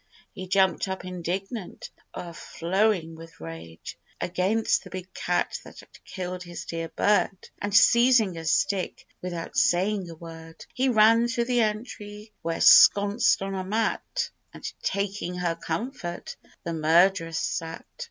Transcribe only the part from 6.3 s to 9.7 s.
his dear bird; And seizing a stick, without